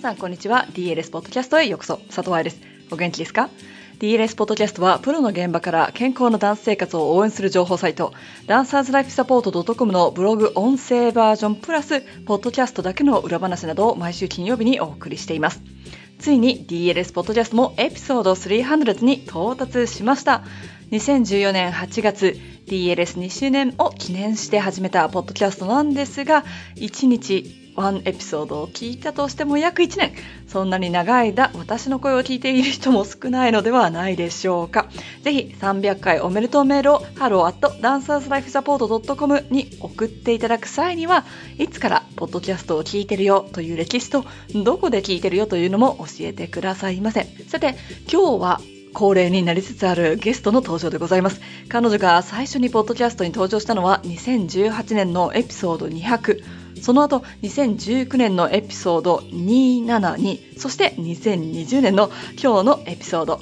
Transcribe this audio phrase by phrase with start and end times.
[0.00, 0.66] さんこんにちは。
[0.72, 1.98] DLS ポッドキャストへようこそ。
[2.06, 2.58] 佐藤愛です。
[2.90, 3.50] お元気ですか
[3.98, 8.14] ？DLS ポッドキャストはプロの現場から健康なダンス生活を応援する情報サイト
[8.46, 15.60] ダンサーズライフサポート .com のブログ音声バージョンプラスポッドキャストだけの裏話などを毎週金曜日にお送りしています。
[16.18, 20.44] ついに DLS ポッドキャストもエピソード300に到達しました。
[20.92, 26.44] 2014年8月 DLS2 周年を記念して始めたポッドキャストなんですが
[26.76, 30.12] 1日1エピソードを聞いたとしても約1年。
[30.46, 34.86] そんなに長い間、私の声を聞いている人も少ないのではないでしょうか。
[35.22, 41.24] ぜひ300回おめでとうメールを hello.dancerslifesupport.com に送っていただく際には、
[41.58, 44.24] いつからポッドキャストを聞いてるよという歴史と、
[44.54, 47.28] どこで聞いてるよというのも教えてくださいませ。
[47.48, 47.76] さて、
[48.10, 48.60] 今日は
[48.92, 51.40] 恒例になりつつあるゲストの登場でございます。
[51.68, 56.42] 彼女が最初にポッドキャストに登場したのは2018年のエピソード200。
[56.80, 62.10] その後、2019年のエピソード272、そして2020年の
[62.40, 63.40] 今日のエピソード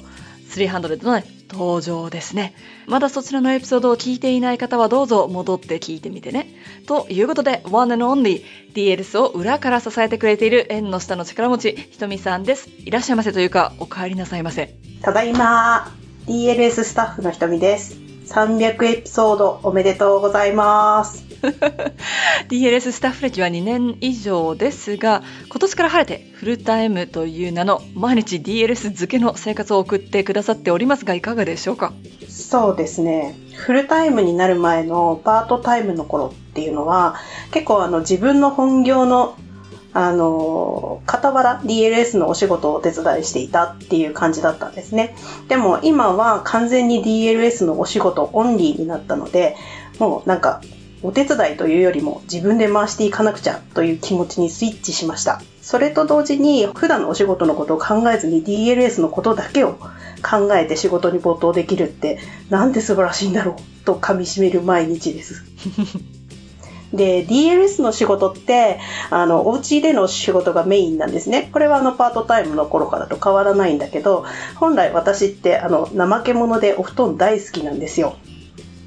[0.49, 2.53] 300の、ね、登場ですね。
[2.87, 6.47] まだそちらのエピソードを聞いていない方はどうぞ戻って聞いてみてね。
[6.87, 12.69] ということで、One and Only DLS を裏から支えてくれている縁の下の力持ち、ひとみさんです。
[12.79, 14.75] いらっしゃいませというか、お帰りなさいませ。
[15.01, 15.91] ただいま、
[16.27, 17.97] DLS スタッフのひとみです。
[18.27, 21.28] 300エピソードおめでとうございます。
[22.49, 31.93] DLS スタッフ歴は2年以上ですが、今年から晴れてフルタイムという名の毎日 DLS 漬けの生活を送ってくださっておりますが、いかがでしょうか？
[32.27, 33.35] そうですね。
[33.55, 37.15] フルタイムになる前のパートタイムの頃っていうのは、
[37.51, 39.35] 結構あの自分の本業の
[39.91, 45.15] あの、傍ら DLS のお仕事をお手伝いしていたっていう感じだったんですね。
[45.47, 49.55] でも今は完全に DLS のお仕事オンリーになったので、
[49.97, 50.61] もうなんか
[51.01, 55.41] お手伝いというよりも自分で回していかなくちゃという気持ちにスイッチしました。
[55.61, 59.73] それと同時に普段のお仕事のことを考えずに DLS のことだけを
[60.21, 62.19] 考えて仕事に没頭できるって
[62.49, 65.43] なんて素晴らしいんだろうと噛み締める毎日です。
[66.93, 68.79] で、DLS の仕事って、
[69.11, 71.49] あの、お家での仕事がメインなんですね。
[71.53, 74.25] これはあの、パートタイムの頃からと変わらないんだけど、
[74.55, 78.15] 本来私って、あの、怠け者でお布団大好きなんですよ。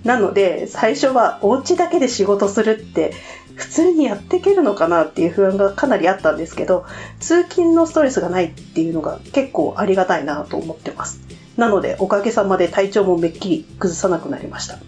[0.04, 3.12] なので、最初はお家だけで仕事するって
[3.54, 6.84] 普通にやっていけるのかなっていう不安がかなりあったんですけど、
[7.20, 11.20] 通勤のストレスがないっていうのが結構ありがたいなと思ってます。
[11.56, 14.78] なので、おかげさまで体調もめっきり崩さなくなりました。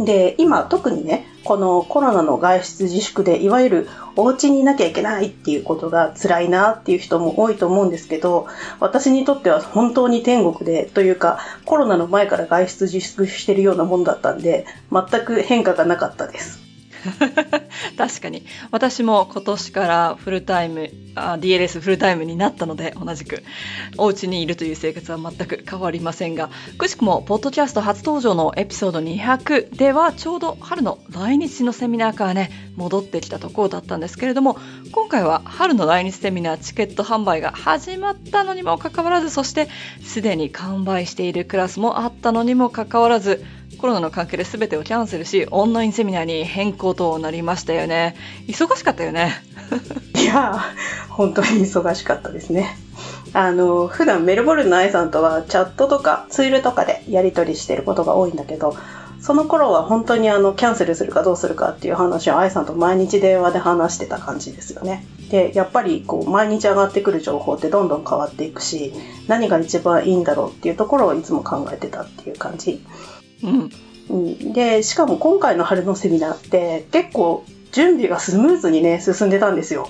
[0.00, 8.46] で、今特にね、このコロナの外出自粛で、いわゆるお家にいなきゃいけないっていうことが辛いなっていう人も多いと思うんですけど、
[8.80, 16.69] 私にとっては本当に天国で、というかコロナの前から外出自粛してるようなもんだったんで、全く変化がなかったです。
[17.96, 18.44] 確かに。
[18.70, 23.42] 私も今年からフルタイムあ、DLS フルタイムになったので、同じく、
[23.96, 34.56] お家にいるという生活は全く変わりませんが、くしくも、ポッドキャスト初登場のエピソード200では、ちょうど春の来日のセミナーからね、戻ってきたところだったんですけれども、
[34.92, 39.68] 今回は春の来日セミナーチケット販売が始まったのにもかかわらず、そして、
[40.02, 43.44] すでに完売しているクラスもあったのにもかかわらず、
[43.80, 48.14] コロナの関係で全てをキャンセルし、オンラインセミナーに変更となりましたよね。
[48.46, 49.42] 忙しかったよね。
[50.20, 50.60] いや、
[51.08, 52.76] 本当に忙しかったですね。
[53.32, 58.76] あの、普段メルボルンの愛さんとはチャットとかツールとかでやり取りしてることが多いんだけど、
[59.20, 65.06] その頃は本当にあの、キャンセルするかどうするかっていう話を愛さんと毎日電話で話してた感じですよね。
[65.30, 68.92] で、やっぱりこう、毎日上がってくる情報ってどんどん変わっていくし、
[69.26, 72.84] 何が一番いいんだろうっていうところをいつも考えてたっていう感じ。
[73.42, 74.52] うん。
[74.52, 79.88] で、しかも今回の春のセミナーって結構準備がスムーズにね、進んでたんですよ。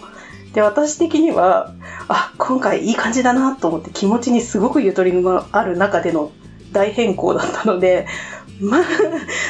[0.52, 1.74] で、私的には、
[2.08, 6.32] あ、今回いい感じだなと思って気持ちにすごくゆとりのある中での
[6.72, 8.06] 大変更だったので、
[8.60, 8.82] まあ、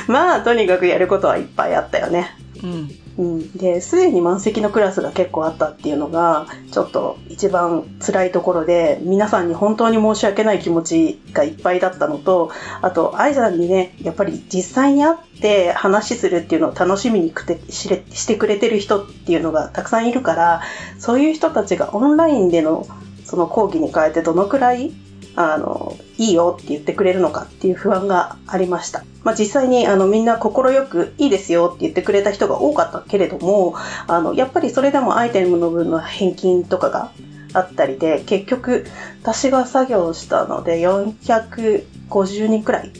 [0.07, 2.37] まあ、とにかくやることはいっぱいあったよね。
[2.63, 2.91] うん。
[3.19, 20.63] うん、で、すでに満席のクラスが結構あったっていうのが、ちょっと一番辛いところで、皆さんに本当に申し訳ない気持ちがいっぱいだったのと、あと、愛さんにね、やっぱり実際に会って話するっていうのを楽しみにくてしれしてくれてる人っていうのがたくさんいるから、
[20.99, 22.87] そういう人たちがオンラインでの
[23.25, 24.93] その講義に変えてどのくらい
[25.37, 29.05] あの、いいよって言ってくれるのかっていう不安がありました。
[29.23, 33.75] まあ、実際にあのみんな快くいいですよって言ってくれた人が多かったけれども、
[34.07, 37.13] あの、やっぱりそれでもアイテムの分の返金とかが
[37.53, 38.87] あったりで、結局
[39.23, 42.93] 私が作業したので450人くらい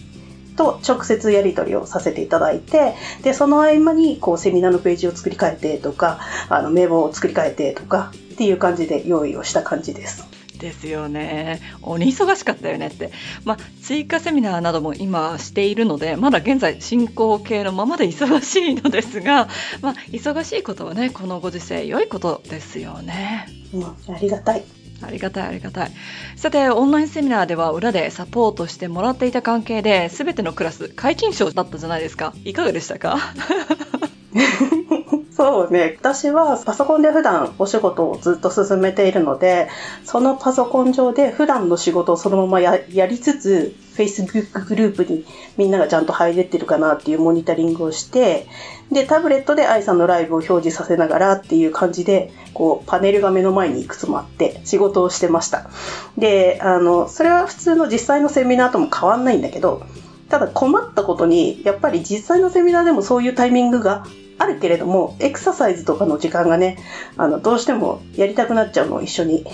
[0.57, 10.30] と直接やり取りをさせていただいて、で、その合間にこうセミナーのページを作り変えてとか、あの名簿を作り変えてとか、っていう感じで用意をした感じです。
[10.61, 11.61] ですよね。
[11.83, 13.11] 鬼忙しかったよねって。
[13.45, 19.49] まあ、追加セミナーなども今しているので、まだ現在進行形のままで忙しいのですが、
[19.81, 23.47] まあ、忙しいことはね、このご時世良いことですよね。
[23.75, 24.63] うん、ありがたい。
[25.03, 25.93] ありがたいありがたい。
[26.37, 32.35] さて、オンラインセミナーでは裏でサポートしてもらっていた関係で、すべてのクラス皆勤賞だったじゃないですか。
[32.45, 33.19] いかがでしたか？
[35.41, 35.97] そうね。
[35.99, 39.69] 私はパソコンで普段お仕事をずっと進めているので、
[40.05, 45.25] そのパソコン上で普段の仕事をそのままややりつつ、Facebook グループに
[45.57, 48.49] みんながちゃんと入れてるかなっていうモニタリングをして、
[48.93, 55.71] で、タブレットで愛さんのライブを表示させながらっていう感じで、こう、パネルが目の前にいくつもあって仕事をしてました。
[56.19, 59.85] で、あの、それは普通の実際のセミナーとも変わんないんだけど、
[60.29, 64.05] ただ困ったことに、やっぱり実際のセミナーでもそういうタイミングが
[64.41, 66.79] あるけれども、エクササイズとかの時間がね、
[67.19, 69.45] あの、どうしてもやりたくなっちゃうの、一緒に。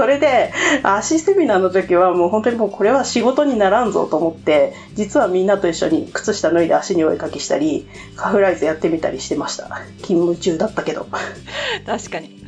[0.00, 0.50] それで、
[0.82, 7.86] 足セミナーの時はもう本当にもうこれは仕事にならんぞと思って、実はみんなと一緒に靴下脱いで足にお絵かきしたり、
[8.16, 9.64] カフライズやってみたりしてました。
[10.00, 11.06] 勤務中だったけど。
[11.84, 12.40] 確かに。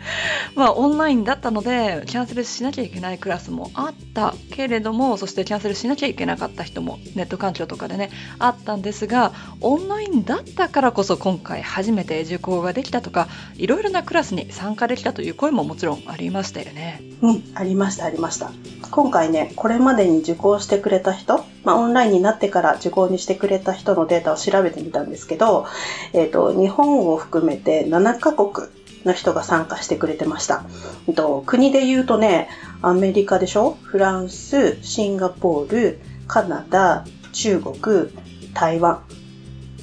[0.54, 17.00] まあ、オンラインだったので、キャンセルしなきゃいけないクラスもあったけれども、そしてキャンセルしなきゃいけなかった人もネット環境とかでね、あったんですが、オンラインだったからこそ今回初めて受講ができたとか、いろいろなクラスに参加できたという声ももちろんありましたよね。
[17.20, 18.50] うん、ありました、ありました。
[18.91, 25.67] 今回ね、これまでに受講してくれた人、まあ、オンラインになってから受講にしてくれた人のデータを調べてみたんですけど、
[26.12, 28.69] えっ、と、日本を含めて7カ国
[29.05, 30.65] の人が参加してくれてました。
[31.09, 32.49] えっと、国で言うとね、
[32.83, 33.77] アメリカでしょ？
[33.83, 38.11] フランス、シンガポール、カナダ、中国、
[38.55, 39.03] 台湾。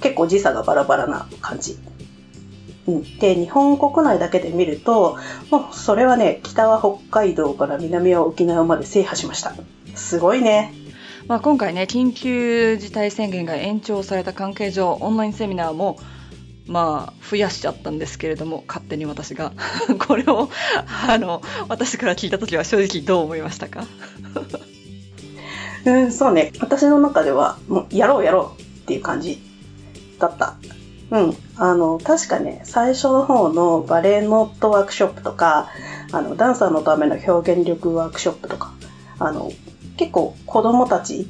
[0.01, 1.77] 結構時差がバラバラな感じ。
[2.89, 5.17] うん、で、日本国内だけで見ると、
[5.51, 9.53] もうそれはね、北は北海道から南は沖縄まで制覇しました。
[9.95, 10.73] すごいね。
[11.27, 15.99] まあ、今回ね、緊急事態宣言が延長された関係上、オンラインセミナーも、
[16.65, 19.53] まあ、増やしちゃったんですけれども、勝手に私が。
[20.07, 20.49] これを、
[21.07, 23.85] あの、私から聞いたときは正直どう思いましたか？
[25.85, 26.51] うん、そうね。
[26.59, 29.39] 私の中では、もう、やろうやろうっていう感じ
[30.19, 30.55] だった。
[31.11, 31.33] うん。
[31.57, 35.69] あの、確かね、最初の方のバレエノートワークショップとか、
[36.11, 38.73] あの、ダンサーのための表現力ワークショップとか、
[39.17, 39.51] あの、
[39.97, 41.27] 結構子供たち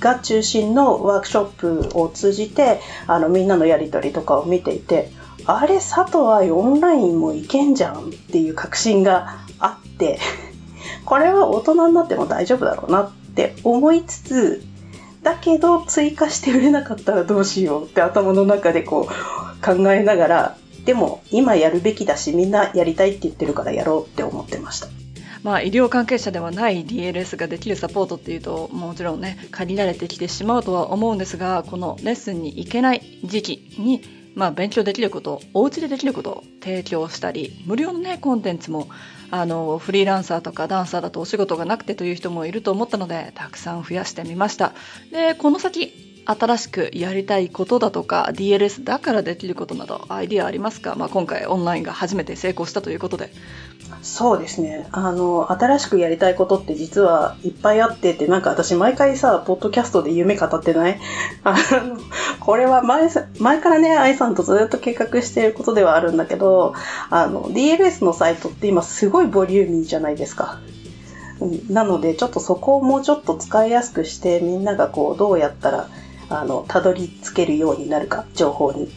[0.00, 1.44] が中心のワークショッ
[1.90, 5.10] プを通じて、あの、みんなのやりとりとかを見ていて、
[5.46, 10.18] あれ、佐藤愛オンラインもいけんじゃんっていう確信があって、
[11.04, 14.64] これは大人になっても大丈夫だろうなって思いつつ、
[15.22, 24.88] だけど追加して売れなかったらどうしようって頭の中でこう考えながら、でも今やるべきだしみんなやりたいって言ってるからやろうって思ってました。
[25.42, 38.88] まあ、医療関係者ではない DLS ができるサポートっていうともちろんね限られてきてしまうとは思うんですがこのレッスンに行けない時期に、まあ、勉強できることお家でできることを提供したり無料のねコンテンツも
[39.30, 44.72] あのフリーランサーとかダンサーだとお仕事がなくてという人もいると思ったのでたくさん増やしてみました。
[45.12, 45.92] でこの先
[46.24, 53.30] 新しくやりたいことだとか DLS だからできることなどアイディアありますか、まあ、今回オンラインが初めて成功したということで。
[54.02, 54.88] そうですね。
[54.92, 60.98] あの、新しくやりたいことって実はいっぱいあってて、なんか私毎回さ、ポッドキャストで夢語ってない？
[61.44, 61.98] あの、
[62.40, 66.72] これは前、前からね、愛さんとずっと計画していることではあるんだけど、
[67.10, 70.58] あの、DLS のサイトって今すごいボリューミーじゃないですか。
[71.68, 75.88] なので、ちょっとそこをもうちょっと使いやすくして、みんながこう、どうやったら、
[76.30, 78.88] あの、たどり着けるようになるか、情報に。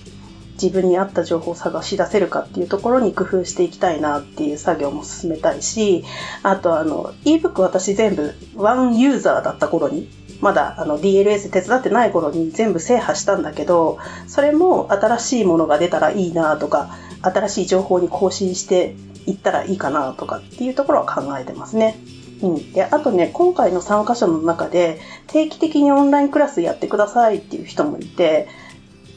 [0.54, 6.04] 自分に合った情報を探し出せるかっていうところに工夫していきたいなっていう作業も進めたいし、
[6.44, 10.10] あとあの、ebook 私全部ワンユーザーだった頃に、
[10.42, 18.96] まだあの DLS 手伝ってない頃に全部制覇したんだけど、それも新しいものが出たらいいなとか、新しい情報に更新して
[19.26, 21.98] いったらいいかなとかっていうところは考えてますね。
[22.42, 22.74] うん。
[22.74, 28.48] で、あとね、今回の参加者の中で定期的にオンラインクラスやってくださいっていう人もいて、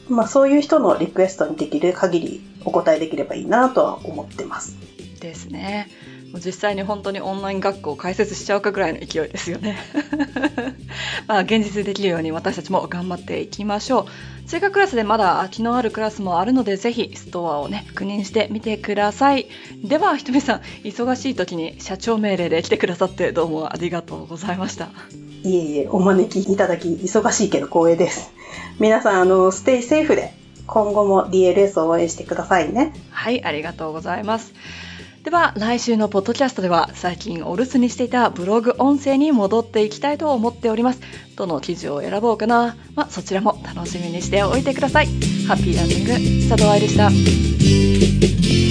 [0.09, 4.75] まあそういう人のリクエストにできる限りお答えできればいいなとは思ってます。
[5.19, 5.89] ですね。
[6.33, 9.77] 実際に本当にオンライン学校を開設しちゃうかぐらいの勢いですよね。
[11.27, 14.05] まあ現実できるように私たちも頑張っていきましょう。
[14.47, 19.47] 追加クラスでまだ空きのあるクラスもあるのでぜひストアをね確認してみてください。
[19.83, 24.89] ではひとみさん忙しい時に社長命令で来てくださってどうもありがとうございました。
[25.47, 28.31] いえいえ、お招きいただき忙しいけど光栄です。
[28.79, 30.33] 皆さん、あの、ステイセーフで
[30.65, 32.93] 今後も DLS を応援してくださいね。
[33.11, 34.53] はい、ありがとうございます。
[35.23, 41.01] では、来週のポッドキャストでは、最近お留守にしていたブログ音声に戻っていきたいと思っております。
[41.35, 42.77] どの記事を選ぼうかな。
[42.95, 45.07] まあ、そちらも楽しみにしておいてください。
[45.47, 48.66] ハッピーランディング、佐藤愛でした。